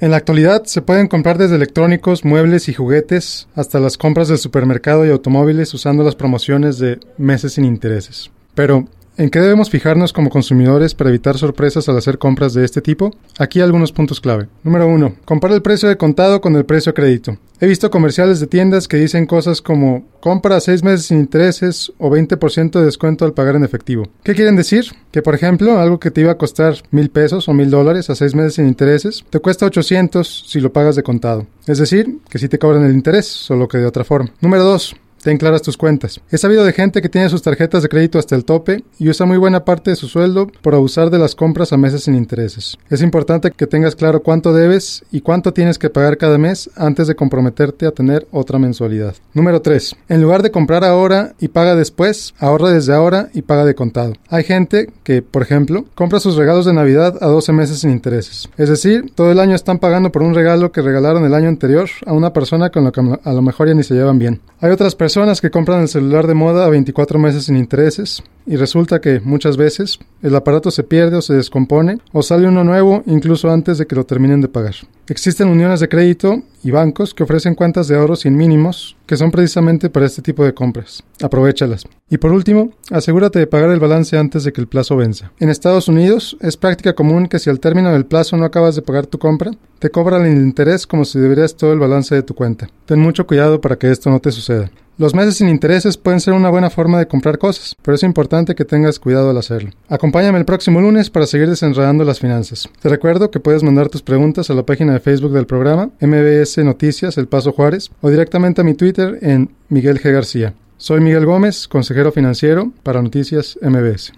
En 0.00 0.10
la 0.10 0.16
actualidad 0.16 0.64
se 0.64 0.80
pueden 0.80 1.08
comprar 1.08 1.36
desde 1.36 1.56
electrónicos, 1.56 2.24
muebles 2.24 2.70
y 2.70 2.72
juguetes 2.72 3.48
hasta 3.54 3.78
las 3.80 3.98
compras 3.98 4.28
del 4.28 4.38
supermercado 4.38 5.04
y 5.04 5.10
automóviles 5.10 5.74
usando 5.74 6.02
las 6.02 6.14
promociones 6.14 6.78
de 6.78 6.98
meses 7.18 7.52
sin 7.52 7.66
intereses. 7.66 8.30
Pero, 8.54 8.88
¿En 9.16 9.28
qué 9.28 9.40
debemos 9.40 9.68
fijarnos 9.68 10.12
como 10.12 10.30
consumidores 10.30 10.94
para 10.94 11.10
evitar 11.10 11.36
sorpresas 11.36 11.88
al 11.88 11.98
hacer 11.98 12.18
compras 12.18 12.54
de 12.54 12.64
este 12.64 12.80
tipo? 12.80 13.14
Aquí 13.38 13.60
algunos 13.60 13.92
puntos 13.92 14.20
clave. 14.20 14.48
Número 14.62 14.86
1. 14.86 15.16
Compara 15.24 15.54
el 15.54 15.62
precio 15.62 15.88
de 15.88 15.96
contado 15.96 16.40
con 16.40 16.56
el 16.56 16.64
precio 16.64 16.90
a 16.90 16.94
crédito. 16.94 17.36
He 17.60 17.66
visto 17.66 17.90
comerciales 17.90 18.40
de 18.40 18.46
tiendas 18.46 18.88
que 18.88 18.96
dicen 18.96 19.26
cosas 19.26 19.60
como 19.60 20.04
compra 20.20 20.56
a 20.56 20.60
6 20.60 20.82
meses 20.82 21.06
sin 21.06 21.18
intereses 21.18 21.92
o 21.98 22.08
20% 22.08 22.70
de 22.70 22.84
descuento 22.84 23.26
al 23.26 23.34
pagar 23.34 23.56
en 23.56 23.64
efectivo. 23.64 24.08
¿Qué 24.22 24.34
quieren 24.34 24.56
decir? 24.56 24.86
Que 25.10 25.20
por 25.20 25.34
ejemplo, 25.34 25.78
algo 25.78 26.00
que 26.00 26.10
te 26.10 26.22
iba 26.22 26.32
a 26.32 26.38
costar 26.38 26.76
mil 26.90 27.10
pesos 27.10 27.48
o 27.48 27.52
mil 27.52 27.68
dólares 27.68 28.08
a 28.08 28.14
6 28.14 28.34
meses 28.34 28.54
sin 28.54 28.66
intereses, 28.66 29.24
te 29.28 29.40
cuesta 29.40 29.66
800 29.66 30.44
si 30.48 30.60
lo 30.60 30.72
pagas 30.72 30.96
de 30.96 31.02
contado. 31.02 31.46
Es 31.66 31.76
decir, 31.76 32.20
que 32.30 32.38
si 32.38 32.48
te 32.48 32.58
cobran 32.58 32.84
el 32.84 32.92
interés, 32.92 33.26
solo 33.26 33.68
que 33.68 33.76
de 33.76 33.86
otra 33.86 34.04
forma. 34.04 34.32
Número 34.40 34.64
2. 34.64 34.96
Ten 35.22 35.36
claras 35.36 35.60
tus 35.60 35.76
cuentas. 35.76 36.18
He 36.30 36.38
sabido 36.38 36.64
de 36.64 36.72
gente 36.72 37.02
que 37.02 37.10
tiene 37.10 37.28
sus 37.28 37.42
tarjetas 37.42 37.82
de 37.82 37.90
crédito 37.90 38.18
hasta 38.18 38.34
el 38.34 38.46
tope 38.46 38.84
y 38.98 39.10
usa 39.10 39.26
muy 39.26 39.36
buena 39.36 39.66
parte 39.66 39.90
de 39.90 39.96
su 39.96 40.08
sueldo 40.08 40.46
por 40.62 40.74
abusar 40.74 41.10
de 41.10 41.18
las 41.18 41.34
compras 41.34 41.74
a 41.74 41.76
meses 41.76 42.04
sin 42.04 42.14
intereses. 42.14 42.78
Es 42.88 43.02
importante 43.02 43.50
que 43.50 43.66
tengas 43.66 43.96
claro 43.96 44.22
cuánto 44.22 44.54
debes 44.54 45.04
y 45.12 45.20
cuánto 45.20 45.52
tienes 45.52 45.78
que 45.78 45.90
pagar 45.90 46.16
cada 46.16 46.38
mes 46.38 46.70
antes 46.74 47.06
de 47.06 47.16
comprometerte 47.16 47.86
a 47.86 47.90
tener 47.90 48.26
otra 48.30 48.58
mensualidad. 48.58 49.14
Número 49.34 49.60
3. 49.60 49.94
En 50.08 50.22
lugar 50.22 50.42
de 50.42 50.50
comprar 50.50 50.84
ahora 50.84 51.34
y 51.38 51.48
paga 51.48 51.76
después, 51.76 52.34
ahorra 52.38 52.70
desde 52.70 52.94
ahora 52.94 53.28
y 53.34 53.42
paga 53.42 53.66
de 53.66 53.74
contado. 53.74 54.14
Hay 54.30 54.44
gente 54.44 54.90
que, 55.04 55.20
por 55.20 55.42
ejemplo, 55.42 55.84
compra 55.94 56.20
sus 56.20 56.36
regalos 56.36 56.64
de 56.64 56.72
Navidad 56.72 57.18
a 57.20 57.26
12 57.26 57.52
meses 57.52 57.80
sin 57.80 57.90
intereses. 57.90 58.48
Es 58.56 58.70
decir, 58.70 59.12
todo 59.14 59.30
el 59.30 59.40
año 59.40 59.54
están 59.54 59.80
pagando 59.80 60.10
por 60.10 60.22
un 60.22 60.34
regalo 60.34 60.72
que 60.72 60.80
regalaron 60.80 61.26
el 61.26 61.34
año 61.34 61.48
anterior 61.48 61.90
a 62.06 62.14
una 62.14 62.32
persona 62.32 62.70
con 62.70 62.84
la 62.84 62.90
que 62.90 63.02
a 63.22 63.32
lo 63.34 63.42
mejor 63.42 63.68
ya 63.68 63.74
ni 63.74 63.82
se 63.82 63.94
llevan 63.94 64.18
bien. 64.18 64.40
Hay 64.62 64.70
otras 64.70 64.94
personas 64.94 65.40
que 65.40 65.50
compran 65.50 65.80
el 65.80 65.88
celular 65.88 66.26
de 66.26 66.34
moda 66.34 66.66
a 66.66 66.68
24 66.68 67.18
meses 67.18 67.44
sin 67.44 67.56
intereses 67.56 68.22
y 68.46 68.56
resulta 68.56 69.00
que 69.00 69.20
muchas 69.20 69.56
veces 69.56 69.98
el 70.22 70.34
aparato 70.34 70.70
se 70.70 70.84
pierde 70.84 71.16
o 71.16 71.22
se 71.22 71.34
descompone 71.34 71.98
o 72.12 72.22
sale 72.22 72.48
uno 72.48 72.64
nuevo 72.64 73.02
incluso 73.06 73.50
antes 73.50 73.78
de 73.78 73.86
que 73.86 73.96
lo 73.96 74.04
terminen 74.04 74.40
de 74.40 74.48
pagar. 74.48 74.74
Existen 75.08 75.48
uniones 75.48 75.80
de 75.80 75.88
crédito 75.88 76.42
y 76.62 76.70
bancos 76.70 77.14
que 77.14 77.22
ofrecen 77.22 77.54
cuentas 77.54 77.88
de 77.88 77.96
ahorro 77.96 78.16
sin 78.16 78.36
mínimos 78.36 78.96
que 79.06 79.16
son 79.16 79.30
precisamente 79.30 79.90
para 79.90 80.06
este 80.06 80.22
tipo 80.22 80.44
de 80.44 80.54
compras. 80.54 81.02
Aprovechalas. 81.20 81.84
Y 82.08 82.18
por 82.18 82.30
último, 82.30 82.70
asegúrate 82.90 83.40
de 83.40 83.48
pagar 83.48 83.70
el 83.70 83.80
balance 83.80 84.16
antes 84.16 84.44
de 84.44 84.52
que 84.52 84.60
el 84.60 84.68
plazo 84.68 84.96
venza. 84.96 85.32
En 85.40 85.48
Estados 85.48 85.88
Unidos 85.88 86.36
es 86.40 86.56
práctica 86.56 86.94
común 86.94 87.26
que 87.26 87.40
si 87.40 87.50
al 87.50 87.58
término 87.58 87.92
del 87.92 88.06
plazo 88.06 88.36
no 88.36 88.44
acabas 88.44 88.76
de 88.76 88.82
pagar 88.82 89.06
tu 89.06 89.18
compra, 89.18 89.50
te 89.80 89.90
cobran 89.90 90.26
el 90.26 90.36
interés 90.36 90.86
como 90.86 91.04
si 91.04 91.18
deberías 91.18 91.56
todo 91.56 91.72
el 91.72 91.80
balance 91.80 92.14
de 92.14 92.22
tu 92.22 92.34
cuenta. 92.34 92.68
Ten 92.86 93.00
mucho 93.00 93.26
cuidado 93.26 93.60
para 93.60 93.76
que 93.76 93.90
esto 93.90 94.10
no 94.10 94.20
te 94.20 94.30
suceda. 94.30 94.70
Los 95.00 95.14
meses 95.14 95.36
sin 95.36 95.48
intereses 95.48 95.96
pueden 95.96 96.20
ser 96.20 96.34
una 96.34 96.50
buena 96.50 96.68
forma 96.68 96.98
de 96.98 97.08
comprar 97.08 97.38
cosas, 97.38 97.74
pero 97.80 97.94
es 97.94 98.02
importante 98.02 98.54
que 98.54 98.66
tengas 98.66 98.98
cuidado 98.98 99.30
al 99.30 99.38
hacerlo. 99.38 99.70
Acompáñame 99.88 100.38
el 100.38 100.44
próximo 100.44 100.78
lunes 100.78 101.08
para 101.08 101.24
seguir 101.24 101.48
desenredando 101.48 102.04
las 102.04 102.20
finanzas. 102.20 102.68
Te 102.82 102.90
recuerdo 102.90 103.30
que 103.30 103.40
puedes 103.40 103.62
mandar 103.62 103.88
tus 103.88 104.02
preguntas 104.02 104.50
a 104.50 104.52
la 104.52 104.66
página 104.66 104.92
de 104.92 105.00
Facebook 105.00 105.32
del 105.32 105.46
programa, 105.46 105.88
MBS 106.02 106.58
Noticias 106.58 107.16
El 107.16 107.28
Paso 107.28 107.52
Juárez, 107.52 107.90
o 108.02 108.10
directamente 108.10 108.60
a 108.60 108.64
mi 108.64 108.74
Twitter 108.74 109.18
en 109.22 109.50
Miguel 109.70 110.02
G. 110.02 110.12
García. 110.12 110.52
Soy 110.76 111.00
Miguel 111.00 111.24
Gómez, 111.24 111.66
consejero 111.66 112.12
financiero 112.12 112.70
para 112.82 113.00
Noticias 113.00 113.58
MBS. 113.62 114.12